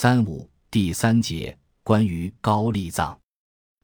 [0.00, 3.18] 三五第三节关于高丽藏，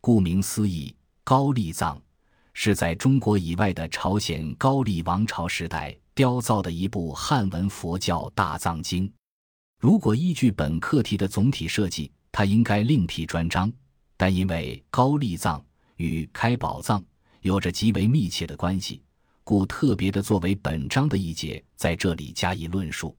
[0.01, 0.95] 顾名思义，
[1.25, 2.01] 高丽藏
[2.53, 9.13] 是在中国以外的朝鲜高丽王朝时代雕造的一部汉文佛教大藏经。
[9.81, 13.73] 如果依据本课题的总体设计，它应该另辟专章，
[14.17, 15.61] 但因为高丽藏
[15.97, 17.05] 与开宝藏
[17.41, 19.03] 有着极为密切的关系，
[19.43, 23.17] 故特别的作为本章的一节，在这里加以论述。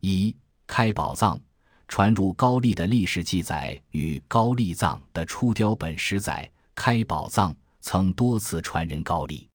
[0.00, 0.34] 一
[0.66, 1.40] 开宝藏
[1.88, 9.48] 传入高丽的历史记载与高丽藏的出雕本十载，开宝藏曾多次传人高丽。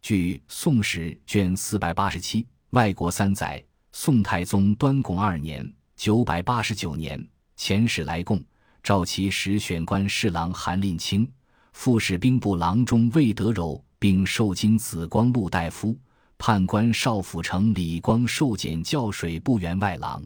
[0.00, 3.62] 据《宋史》卷四百八十七，外国三载，
[3.92, 5.72] 宋太宗端拱二年。
[5.94, 7.24] 九百八十九年，
[7.56, 8.42] 遣使来贡，
[8.82, 11.30] 召其实选官侍郎韩令卿、
[11.72, 15.96] 副使兵部郎中魏德柔，并受经紫光禄大夫、
[16.38, 20.20] 判官少府丞李光受检校水部员外郎。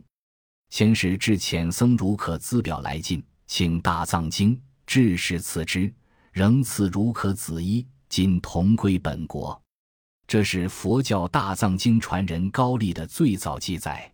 [0.77, 5.91] 先是至遣僧如可资表来进，请大藏经，致使赐之，
[6.33, 9.59] 仍赐如可子衣，今同归本国。
[10.27, 14.13] 这是佛教大藏经传人高丽的最早记载。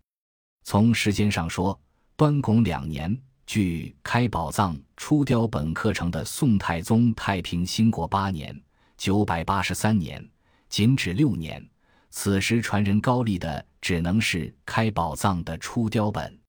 [0.63, 1.77] 从时间上说，
[2.15, 3.13] 端拱两年，
[3.45, 8.57] 距开宝藏出雕本刻成的宋太宗太平兴国八年
[8.95, 10.25] （九百八十三年），
[10.69, 11.61] 仅止六年。
[12.09, 16.39] 此时传人高丽的只能是开宝藏的出雕本。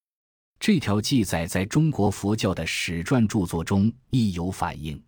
[0.59, 4.97] 这条记载在中国佛教的史传著作中亦有反映，《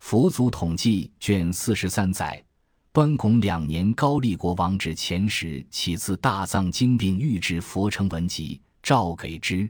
[0.00, 2.44] 佛祖统计》卷四十三载。
[2.92, 9.66] 端拱两年，高丽国王至前时，起自大藏经，并御制佛成文集，诏给之。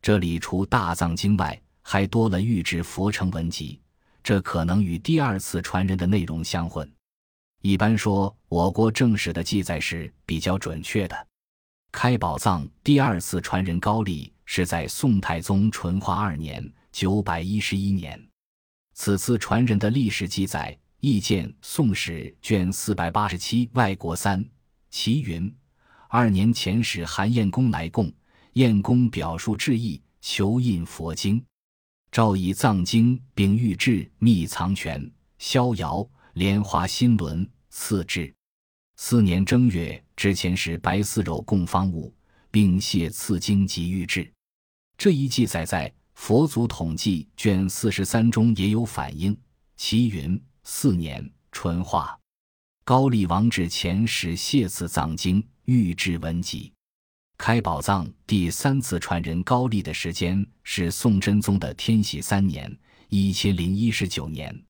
[0.00, 3.78] 这里除大藏经外，还多了御制佛成文集，
[4.22, 6.90] 这可能与第二次传人的内容相混。
[7.60, 11.26] 一般说，我国正史的记载是比较准确的。
[11.92, 18.18] 开宝藏第二次传人高丽，是在宋太宗淳化二年（九百一十一年）。
[18.94, 20.76] 此次传人的历史记载。
[21.00, 24.44] 意见《宋史》卷四百八十七，外国三，
[24.90, 25.54] 齐云：
[26.08, 28.10] 二年前使韩彦公来贡，
[28.54, 31.44] 彦公表述致意，求印佛经，
[32.10, 38.34] 诏以藏经，并御制密藏权、逍遥、莲花新轮赐之。
[38.96, 42.12] 四年正月，之前使白丝柔供方物，
[42.50, 44.32] 并谢赐经及御制。
[44.98, 49.36] 这一记载在《佛祖统计》卷四十三中也有反映，
[49.76, 50.40] 其云。
[50.68, 52.18] 四年春化，
[52.84, 56.72] 高丽王至前使谢赐藏经，御制文集。
[57.38, 62.76] 开宝藏第三次传人高丽的时间是宋真宗的天禧三年
[63.10, 64.60] （一千零一十九年）。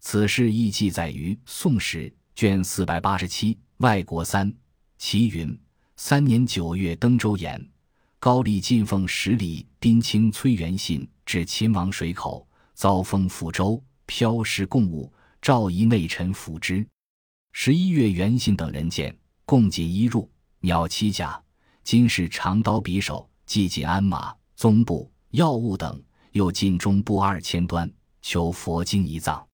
[0.00, 4.50] 此事亦记载于《宋史》卷四百八十七，外国三。
[4.96, 5.54] 齐云：
[5.96, 7.68] 三年九月登州演，
[8.18, 15.12] 高丽进奉十里宾卿崔元信至秦王水口，遭封抚州，飘失贡物。
[15.42, 16.84] 召仪内臣抚之。
[17.52, 20.28] 十一月，元信等人见，共锦衣入，
[20.60, 21.40] 鸟七甲，
[21.84, 26.02] 金饰长刀匕首，系锦鞍马，宗布药物等，
[26.32, 27.88] 又进中布二千端，
[28.22, 29.46] 求佛经一藏。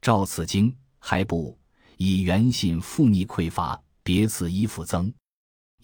[0.00, 1.58] 照此经，还不
[1.96, 5.12] 以元信复逆匮乏，别赐衣服增。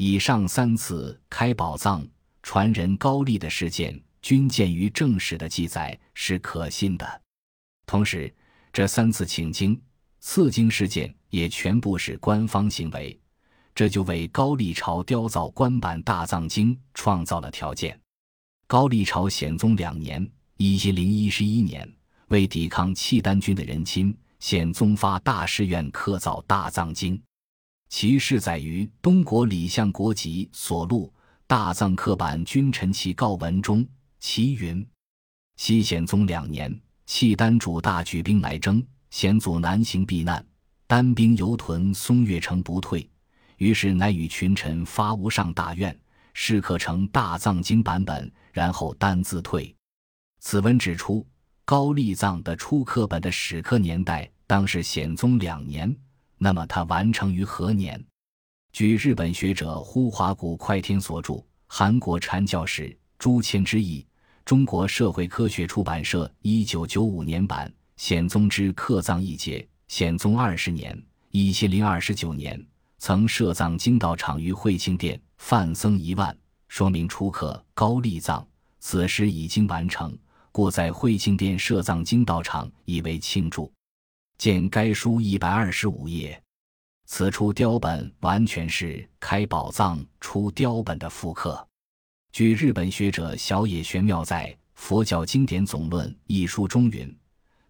[0.02, 2.02] 以上三次开宝藏
[2.42, 7.22] 传人高丽的事件，均见于正史的记载，是可信的。
[7.84, 8.34] 同时，
[8.72, 9.78] 这三次请经、
[10.18, 13.20] 赐经事件也全部是官方行为，
[13.74, 18.00] 这就为高丽朝雕造官版大藏经创造了条件。
[18.66, 21.86] 高丽朝显宗两年（一千零一十一年），
[22.28, 27.22] 为抵抗契丹军的人侵，显宗发大誓愿刻造大藏经。
[27.90, 31.12] 其事在于东国李相国籍所录
[31.46, 33.84] 大藏刻版君臣其告文中，
[34.20, 34.86] 其云：
[35.56, 36.80] 西显宗两年。
[37.04, 38.80] 契丹主大举兵来征，
[39.10, 40.46] 险阻南行避难，
[40.86, 43.10] 单兵游屯松岳城不退，
[43.56, 45.98] 于是乃与群臣发无上大愿，
[46.32, 49.74] 誓刻成大藏经版本，然后单自退。
[50.38, 51.26] 此文指出，
[51.64, 55.92] 高丽藏的初刻本的始刻年代当是显宗两年，
[56.42, 58.02] 那么它完成于何年？
[58.72, 61.34] 据日本学者呼华谷快天所著
[61.66, 64.00] 《韩国禅教史朱谦之译》。
[64.42, 70.98] 中国社会科学出版社一九九五年版《显宗之刻藏一节》，显宗二十年
[71.30, 72.58] （一千零二十九年），
[72.96, 76.34] 曾设藏经道场于惠庆殿，范僧一万，
[76.68, 78.44] 说明初刻高丽藏。
[78.78, 80.16] 此时已经完成，
[80.50, 83.70] 故在惠庆殿设藏经道场以为庆祝。
[84.40, 86.42] 见该书一百二十五页。
[87.04, 91.68] 此出雕本完全是开宝藏出雕本的复刻。
[92.32, 97.14] 据日本学者小野玄妙在《佛教经典总论》一书中云，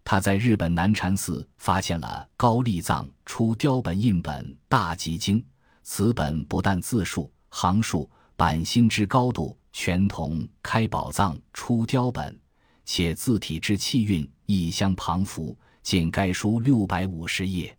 [0.04, 5.40] 他在日本南禅寺发现了高丽藏出雕本印本《大集经》，
[5.82, 12.38] 此本不但字数、行数、版心之高度全同开宝藏出雕本，
[12.84, 15.58] 且字体之气韵亦相旁符。
[15.90, 17.76] 见该书六百五十页。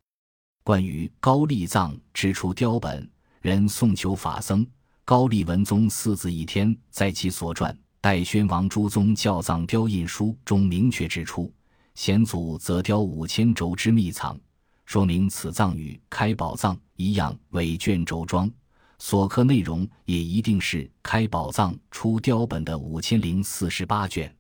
[0.66, 3.10] 关于高丽藏之出雕本，
[3.40, 4.68] 人宋求法僧。
[5.06, 11.50] 高丽文宗四字一天在其所传《代宣王诸宗教藏雕印书》中明确指出，
[11.96, 14.38] 先祖则雕五千轴之秘藏，
[14.84, 18.52] 说明此藏与开宝藏一样为卷轴装，
[19.00, 24.36] 所刻内容也一定是开宝藏出雕本的五千零四十八卷。